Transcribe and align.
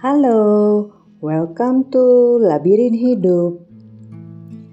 Halo, 0.00 0.88
welcome 1.20 1.92
to 1.92 2.40
Labirin 2.40 2.96
Hidup. 2.96 3.60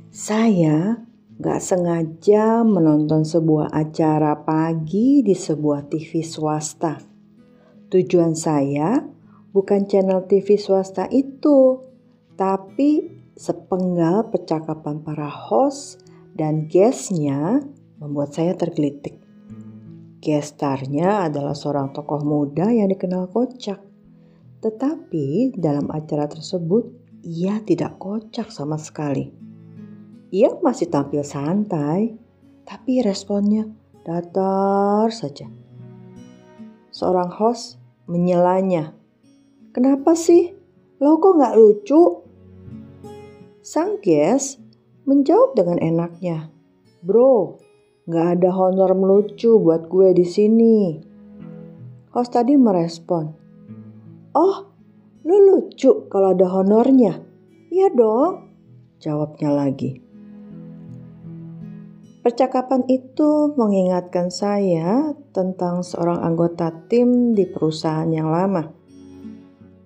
Saya 0.07 1.03
gak 1.35 1.59
sengaja 1.59 2.63
menonton 2.63 3.27
sebuah 3.27 3.75
acara 3.75 4.39
pagi 4.47 5.19
di 5.27 5.35
sebuah 5.35 5.91
TV 5.91 6.23
swasta. 6.23 7.03
Tujuan 7.91 8.39
saya 8.39 9.03
bukan 9.51 9.83
channel 9.91 10.23
TV 10.31 10.55
swasta 10.55 11.11
itu, 11.11 11.83
tapi 12.39 13.19
sepenggal 13.35 14.31
percakapan 14.31 15.03
para 15.03 15.27
host 15.27 16.07
dan 16.39 16.71
guestnya 16.71 17.67
membuat 17.99 18.31
saya 18.31 18.55
tergelitik. 18.55 19.19
Gestarnya 20.23 21.27
adalah 21.27 21.51
seorang 21.51 21.91
tokoh 21.91 22.23
muda 22.23 22.71
yang 22.71 22.87
dikenal 22.87 23.27
kocak. 23.27 23.86
Tetapi 24.57 25.53
dalam 25.53 25.93
acara 25.93 26.25
tersebut 26.25 26.89
ia 27.21 27.61
tidak 27.61 28.01
kocak 28.01 28.49
sama 28.49 28.79
sekali. 28.81 29.29
Ia 30.33 30.59
masih 30.59 30.91
tampil 30.91 31.23
santai, 31.23 32.15
tapi 32.67 32.99
responnya 32.99 33.69
datar 34.03 35.07
saja. 35.11 35.47
Seorang 36.91 37.31
host 37.31 37.79
menyelanya. 38.07 38.95
Kenapa 39.71 40.17
sih? 40.17 40.55
Lo 40.97 41.21
kok 41.21 41.37
nggak 41.37 41.55
lucu? 41.55 42.25
Sang 43.61 44.01
guest 44.01 44.57
menjawab 45.05 45.53
dengan 45.53 45.77
enaknya. 45.77 46.49
Bro, 47.05 47.61
nggak 48.09 48.27
ada 48.39 48.49
honor 48.49 48.91
melucu 48.97 49.61
buat 49.61 49.85
gue 49.87 50.15
di 50.17 50.25
sini. 50.25 50.77
Host 52.11 52.33
tadi 52.33 52.57
merespon. 52.57 53.46
Oh, 54.37 54.69
lu 55.25 55.33
lucu 55.49 56.05
kalau 56.13 56.37
ada 56.37 56.45
honornya. 56.45 57.25
Iya 57.73 57.89
dong, 57.89 58.53
jawabnya 59.01 59.49
lagi. 59.49 59.97
Percakapan 62.21 62.85
itu 62.85 63.57
mengingatkan 63.57 64.29
saya 64.29 65.17
tentang 65.33 65.81
seorang 65.81 66.21
anggota 66.21 66.69
tim 66.85 67.33
di 67.33 67.49
perusahaan 67.49 68.05
yang 68.13 68.29
lama. 68.29 68.69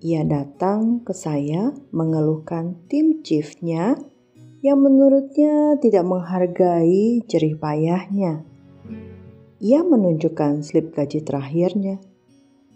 Ia 0.03 0.27
datang 0.27 0.99
ke 1.07 1.15
saya 1.15 1.71
mengeluhkan 1.95 2.75
tim 2.91 3.23
chiefnya 3.23 3.95
yang 4.59 4.83
menurutnya 4.83 5.79
tidak 5.79 6.03
menghargai 6.03 7.23
jerih 7.23 7.55
payahnya. 7.55 8.43
Ia 9.63 9.79
menunjukkan 9.87 10.59
slip 10.59 10.91
gaji 10.91 11.23
terakhirnya 11.23 12.10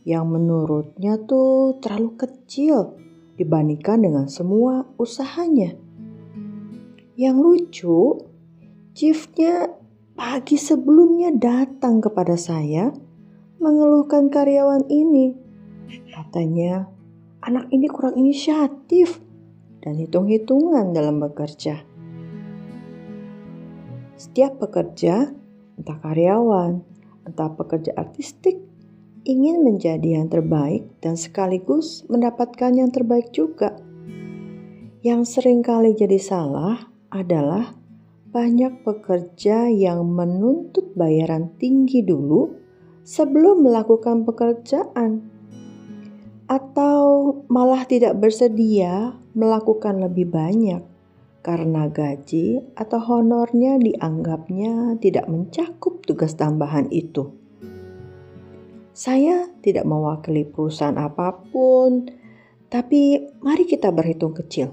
yang 0.06 0.30
menurutnya 0.30 1.18
tuh 1.26 1.82
terlalu 1.82 2.14
kecil 2.14 2.94
dibandingkan 3.42 4.06
dengan 4.06 4.26
semua 4.30 4.86
usahanya. 5.02 5.74
Yang 7.18 7.36
lucu, 7.42 8.00
chiefnya 8.94 9.74
pagi 10.14 10.56
sebelumnya 10.62 11.34
datang 11.34 12.00
kepada 12.00 12.38
saya 12.38 12.94
mengeluhkan 13.58 14.30
karyawan 14.30 14.86
ini. 14.94 15.34
Katanya, 16.14 16.86
anak 17.42 17.68
ini 17.74 17.90
kurang 17.90 18.16
inisiatif 18.22 19.18
dan 19.82 19.98
hitung-hitungan 19.98 20.94
dalam 20.94 21.18
bekerja. 21.18 21.82
Setiap 24.16 24.62
pekerja, 24.62 25.34
entah 25.76 25.98
karyawan, 26.00 26.80
entah 27.26 27.50
pekerja 27.58 27.92
artistik, 27.98 28.75
ingin 29.26 29.66
menjadi 29.66 30.22
yang 30.22 30.30
terbaik 30.30 30.86
dan 31.02 31.18
sekaligus 31.18 32.06
mendapatkan 32.08 32.72
yang 32.78 32.94
terbaik 32.94 33.34
juga. 33.34 33.74
Yang 35.02 35.38
sering 35.38 35.66
kali 35.66 35.98
jadi 35.98 36.22
salah 36.22 36.90
adalah 37.10 37.74
banyak 38.30 38.86
pekerja 38.86 39.70
yang 39.70 40.06
menuntut 40.06 40.94
bayaran 40.94 41.50
tinggi 41.58 42.06
dulu 42.06 42.54
sebelum 43.02 43.66
melakukan 43.66 44.26
pekerjaan, 44.26 45.26
atau 46.46 47.34
malah 47.50 47.86
tidak 47.90 48.18
bersedia 48.22 49.18
melakukan 49.34 49.98
lebih 50.02 50.30
banyak 50.30 50.82
karena 51.46 51.86
gaji 51.86 52.66
atau 52.74 52.98
honornya 52.98 53.78
dianggapnya 53.78 54.98
tidak 54.98 55.30
mencakup 55.30 56.02
tugas 56.02 56.34
tambahan 56.34 56.90
itu. 56.90 57.45
Saya 58.96 59.52
tidak 59.60 59.84
mewakili 59.84 60.48
perusahaan 60.48 60.96
apa 60.96 61.36
pun, 61.52 62.08
tapi 62.72 63.28
mari 63.44 63.68
kita 63.68 63.92
berhitung 63.92 64.32
kecil. 64.32 64.72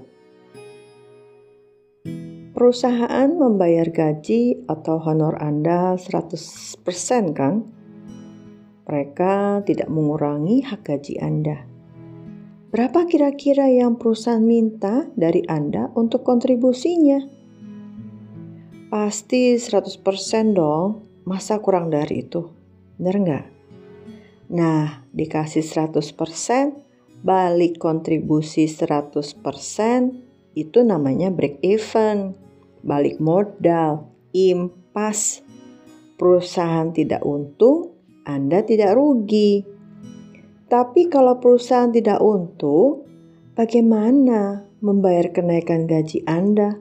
Perusahaan 2.55 3.27
membayar 3.35 3.83
gaji 3.91 4.63
atau 4.63 4.95
honor 5.03 5.35
Anda 5.43 5.99
100% 5.99 7.35
kan? 7.35 7.67
Mereka 8.87 9.67
tidak 9.67 9.91
mengurangi 9.91 10.63
hak 10.71 10.87
gaji 10.87 11.19
Anda. 11.19 11.67
Berapa 12.71 13.03
kira-kira 13.03 13.67
yang 13.67 13.99
perusahaan 13.99 14.39
minta 14.39 15.03
dari 15.19 15.43
Anda 15.51 15.91
untuk 15.99 16.23
kontribusinya? 16.23 17.19
Pasti 18.87 19.59
100% 19.59 19.99
dong, 20.55 21.03
masa 21.27 21.59
kurang 21.59 21.91
dari 21.91 22.23
itu? 22.23 22.47
Benar 22.95 23.15
nggak? 23.19 23.52
Nah, 24.53 25.01
dikasih 25.09 25.65
100%, 25.65 26.77
balik 27.25 27.81
kontribusi 27.81 28.69
100%, 28.69 29.33
itu 30.53 30.79
namanya 30.85 31.33
break 31.33 31.57
even. 31.65 32.37
Balik 32.85 33.17
modal, 33.17 34.13
impas. 34.29 35.41
Perusahaan 36.21 36.93
tidak 36.93 37.25
untung, 37.25 37.97
Anda 38.29 38.61
tidak 38.61 38.93
rugi. 38.93 39.65
Tapi 40.69 41.09
kalau 41.09 41.41
perusahaan 41.41 41.89
tidak 41.89 42.21
untung, 42.21 43.09
bagaimana 43.57 44.69
membayar 44.85 45.33
kenaikan 45.33 45.89
gaji 45.89 46.21
Anda? 46.29 46.77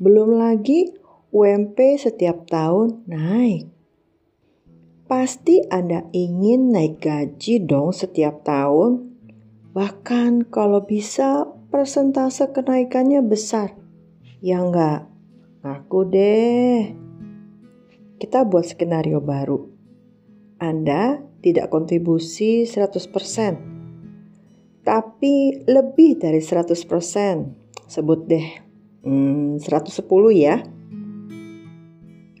Belum 0.00 0.40
lagi 0.40 0.96
UMP 1.28 1.76
setiap 2.00 2.48
tahun 2.48 3.04
naik. 3.04 3.79
Pasti 5.10 5.58
Anda 5.66 6.06
ingin 6.14 6.70
naik 6.70 7.02
gaji 7.02 7.66
dong 7.66 7.90
setiap 7.90 8.46
tahun. 8.46 9.10
Bahkan 9.74 10.54
kalau 10.54 10.86
bisa 10.86 11.50
persentase 11.74 12.46
kenaikannya 12.54 13.18
besar. 13.18 13.74
Ya 14.38 14.62
enggak? 14.62 15.10
Aku 15.66 16.06
deh. 16.06 16.94
Kita 18.22 18.46
buat 18.46 18.70
skenario 18.70 19.18
baru. 19.18 19.66
Anda 20.62 21.18
tidak 21.42 21.74
kontribusi 21.74 22.62
100%. 22.62 24.86
Tapi 24.86 25.34
lebih 25.66 26.22
dari 26.22 26.38
100%. 26.38 26.78
Sebut 27.90 28.30
deh. 28.30 28.46
Hmm, 29.02 29.58
110 29.58 30.06
ya. 30.30 30.62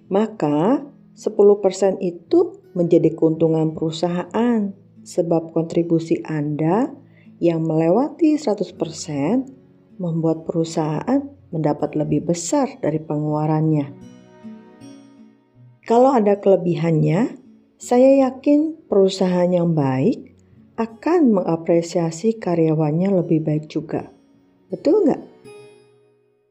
Maka 0.06 0.86
10% 1.18 1.98
itu 1.98 2.59
menjadi 2.76 3.12
keuntungan 3.14 3.74
perusahaan 3.74 4.70
sebab 5.02 5.50
kontribusi 5.50 6.22
Anda 6.22 6.92
yang 7.40 7.64
melewati 7.64 8.36
100% 8.36 8.76
membuat 9.96 10.44
perusahaan 10.44 11.20
mendapat 11.50 11.98
lebih 11.98 12.30
besar 12.30 12.78
dari 12.78 13.02
pengeluarannya. 13.02 13.90
Kalau 15.84 16.14
ada 16.14 16.38
kelebihannya, 16.38 17.40
saya 17.80 18.28
yakin 18.28 18.86
perusahaan 18.86 19.50
yang 19.50 19.74
baik 19.74 20.30
akan 20.78 21.36
mengapresiasi 21.42 22.38
karyawannya 22.38 23.10
lebih 23.24 23.42
baik 23.42 23.66
juga. 23.66 24.12
Betul 24.70 25.08
nggak? 25.08 25.22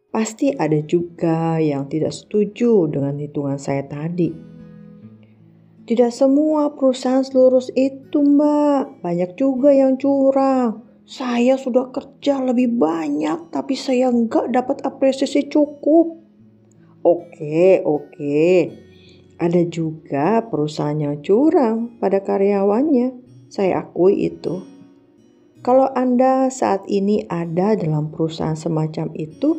Pasti 0.10 0.51
ada 0.51 0.81
juga 0.83 1.62
yang 1.62 1.88
tidak 1.88 2.12
setuju 2.12 2.89
dengan 2.92 3.15
hitungan 3.22 3.62
saya 3.62 3.86
tadi. 3.86 4.59
Tidak 5.89 6.13
semua 6.13 6.77
perusahaan 6.77 7.25
selurus 7.25 7.74
itu 7.74 8.21
mbak, 8.21 9.01
banyak 9.01 9.33
juga 9.33 9.74
yang 9.74 9.97
curang. 9.97 10.86
Saya 11.09 11.57
sudah 11.57 11.89
kerja 11.89 12.45
lebih 12.45 12.77
banyak 12.77 13.50
tapi 13.50 13.74
saya 13.74 14.13
nggak 14.13 14.53
dapat 14.53 14.86
apresiasi 14.86 15.50
cukup. 15.50 16.13
Oke, 17.01 17.81
oke. 17.81 18.45
Ada 19.41 19.65
juga 19.65 20.45
perusahaan 20.45 20.94
yang 20.94 21.25
curang 21.25 21.97
pada 21.97 22.21
karyawannya. 22.21 23.18
Saya 23.50 23.81
akui 23.81 24.30
itu. 24.30 24.62
Kalau 25.65 25.89
Anda 25.97 26.53
saat 26.53 26.86
ini 26.86 27.25
ada 27.25 27.74
dalam 27.74 28.13
perusahaan 28.13 28.53
semacam 28.53 29.09
itu, 29.18 29.57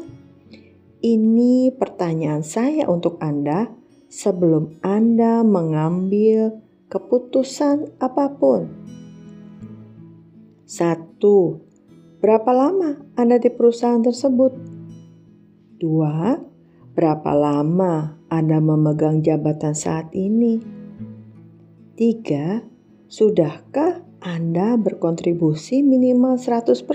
ini 1.02 1.74
pertanyaan 1.74 2.46
saya 2.46 2.86
untuk 2.86 3.18
Anda 3.18 3.79
sebelum 4.10 4.82
Anda 4.82 5.46
mengambil 5.46 6.58
keputusan 6.90 7.94
apa 8.02 8.34
pun. 8.34 8.66
Satu, 10.66 11.62
berapa 12.18 12.50
lama 12.50 12.98
Anda 13.14 13.38
di 13.38 13.54
perusahaan 13.54 14.02
tersebut? 14.02 14.52
Dua, 15.78 16.34
berapa 16.92 17.30
lama 17.32 18.18
Anda 18.26 18.58
memegang 18.58 19.22
jabatan 19.22 19.78
saat 19.78 20.10
ini? 20.10 20.58
Tiga, 21.94 22.66
sudahkah 23.06 24.02
Anda 24.18 24.74
berkontribusi 24.74 25.86
minimal 25.86 26.34
100%? 26.34 26.90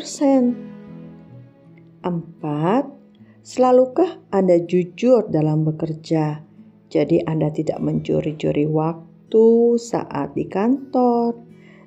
Empat, 2.05 2.85
selalukah 3.41 4.19
Anda 4.29 4.61
jujur 4.61 5.31
dalam 5.31 5.65
bekerja? 5.65 6.54
Jadi 6.89 7.25
Anda 7.25 7.49
tidak 7.49 7.81
mencuri-curi 7.81 8.69
waktu 8.69 9.47
saat 9.81 10.37
di 10.37 10.45
kantor 10.45 11.45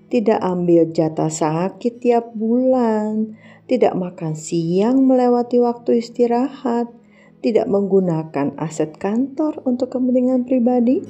tidak 0.08 0.40
ambil 0.40 0.88
jatah 0.88 1.28
sakit 1.28 2.00
tiap 2.00 2.32
bulan, 2.32 3.36
tidak 3.68 3.92
makan 3.92 4.32
siang 4.32 5.04
melewati 5.04 5.60
waktu 5.60 6.00
istirahat, 6.00 6.88
tidak 7.44 7.68
menggunakan 7.68 8.56
aset 8.56 8.96
kantor 8.96 9.60
untuk 9.68 9.92
kepentingan 9.92 10.48
pribadi? 10.48 11.04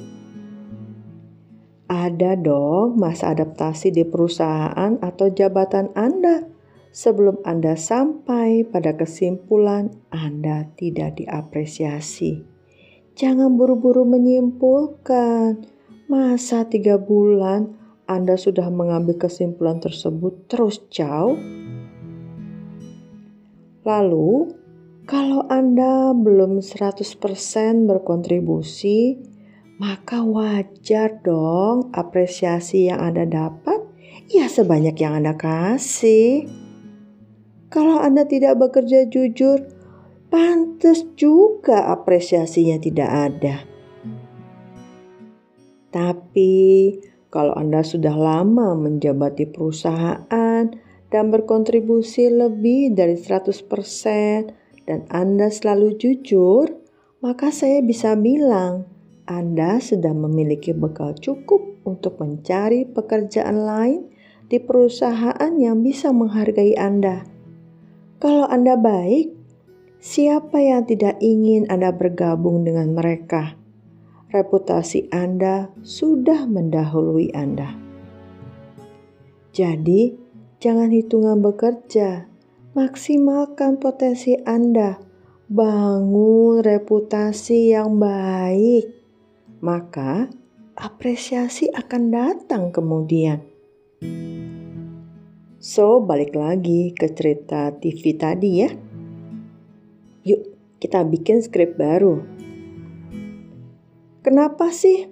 Ada 1.89 2.37
dong 2.37 2.99
masa 2.99 3.33
adaptasi 3.33 3.89
di 3.89 4.03
perusahaan 4.05 4.99
atau 5.01 5.31
jabatan 5.31 5.89
Anda 5.95 6.45
sebelum 6.91 7.41
Anda 7.47 7.73
sampai 7.79 8.67
pada 8.67 8.93
kesimpulan 8.93 9.95
Anda 10.13 10.69
tidak 10.77 11.23
diapresiasi. 11.23 12.58
Jangan 13.19 13.59
buru-buru 13.59 14.07
menyimpulkan, 14.07 15.67
masa 16.07 16.63
tiga 16.71 16.95
bulan 16.95 17.75
anda 18.09 18.41
sudah 18.41 18.73
mengambil 18.73 19.21
kesimpulan 19.21 19.77
tersebut 19.77 20.49
terus 20.49 20.81
jauh? 20.89 21.37
Lalu, 23.85 24.55
kalau 25.05 25.45
Anda 25.45 26.17
belum 26.17 26.57
100% 26.65 27.05
berkontribusi, 27.85 29.21
maka 29.77 30.25
wajar 30.25 31.21
dong 31.21 31.93
apresiasi 31.93 32.89
yang 32.89 32.97
Anda 32.97 33.29
dapat 33.29 33.77
ya 34.33 34.49
sebanyak 34.49 34.97
yang 34.97 35.21
Anda 35.21 35.37
kasih. 35.37 36.49
Kalau 37.69 38.01
Anda 38.01 38.25
tidak 38.25 38.57
bekerja 38.57 39.05
jujur, 39.05 39.69
pantas 40.29 41.03
juga 41.17 41.89
apresiasinya 41.89 42.77
tidak 42.77 43.09
ada. 43.09 43.55
Tapi 45.89 46.53
kalau 47.33 47.53
Anda 47.57 47.81
sudah 47.81 48.13
lama 48.13 48.77
menjabat 48.77 49.41
di 49.41 49.45
perusahaan 49.49 50.63
dan 51.09 51.23
berkontribusi 51.33 52.29
lebih 52.29 52.93
dari 52.93 53.17
100% 53.17 54.85
dan 54.85 55.05
Anda 55.09 55.49
selalu 55.49 55.97
jujur, 55.97 56.69
maka 57.21 57.49
saya 57.49 57.81
bisa 57.81 58.13
bilang 58.13 58.85
Anda 59.25 59.81
sudah 59.81 60.13
memiliki 60.13 60.73
bekal 60.73 61.17
cukup 61.17 61.85
untuk 61.85 62.21
mencari 62.21 62.85
pekerjaan 62.85 63.65
lain 63.65 64.01
di 64.49 64.57
perusahaan 64.57 65.53
yang 65.57 65.85
bisa 65.85 66.09
menghargai 66.09 66.73
Anda. 66.77 67.25
Kalau 68.17 68.49
Anda 68.49 68.77
baik, 68.77 69.38
siapa 69.99 70.63
yang 70.63 70.87
tidak 70.89 71.19
ingin 71.21 71.69
Anda 71.69 71.93
bergabung 71.93 72.65
dengan 72.65 72.95
mereka? 72.95 73.59
reputasi 74.29 75.09
Anda 75.09 75.73
sudah 75.81 76.45
mendahului 76.45 77.33
Anda. 77.33 77.73
Jadi, 79.49 80.13
jangan 80.61 80.93
hitungan 80.93 81.41
bekerja, 81.41 82.29
maksimalkan 82.77 83.81
potensi 83.81 84.37
Anda, 84.45 85.01
bangun 85.49 86.61
reputasi 86.61 87.73
yang 87.73 87.97
baik, 87.97 88.85
maka 89.65 90.29
apresiasi 90.77 91.73
akan 91.73 92.03
datang 92.13 92.69
kemudian. 92.69 93.41
So, 95.59 95.99
balik 95.99 96.37
lagi 96.39 96.95
ke 96.95 97.11
cerita 97.11 97.73
TV 97.75 98.15
tadi 98.15 98.63
ya. 98.63 98.71
Yuk, 100.29 100.45
kita 100.77 101.01
bikin 101.09 101.41
skrip 101.41 101.73
baru. 101.73 102.21
Kenapa 104.21 104.69
sih? 104.69 105.09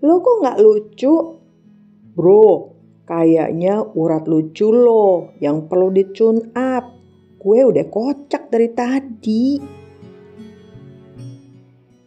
Lo 0.00 0.24
kok 0.24 0.40
nggak 0.40 0.60
lucu? 0.64 1.14
Bro, 2.16 2.48
kayaknya 3.04 3.84
urat 3.92 4.24
lucu 4.24 4.72
lo 4.72 5.36
yang 5.36 5.68
perlu 5.68 5.92
di 5.92 6.08
tune 6.16 6.48
up. 6.56 6.96
Gue 7.36 7.60
udah 7.60 7.84
kocak 7.92 8.48
dari 8.48 8.72
tadi. 8.72 9.60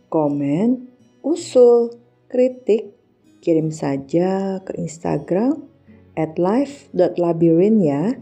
Komen, 0.09 0.69
usul, 1.21 1.93
kritik, 2.25 2.97
kirim 3.43 3.69
saja 3.69 4.57
ke 4.65 4.73
Instagram 4.81 5.61
at 6.17 6.41
live.labyrinth 6.41 7.83
ya. 7.85 8.17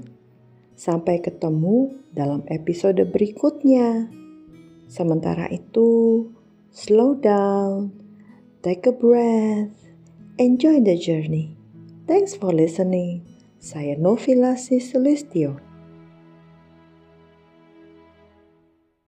Sampai 0.75 1.23
ketemu 1.23 1.95
dalam 2.11 2.43
episode 2.51 2.99
berikutnya. 3.07 4.24
Sementara 4.95 5.51
itu, 5.51 6.23
slow 6.71 7.19
down 7.19 8.05
Take 8.65 8.89
a 8.89 8.91
breath. 8.97 9.77
Enjoy 10.39 10.81
the 10.81 10.97
journey. 10.97 11.53
Thanks 12.09 12.33
for 12.33 12.49
listening. 12.49 13.21
Saya 13.61 13.93
Novila 13.93 14.57
Sisulistio. 14.57 15.61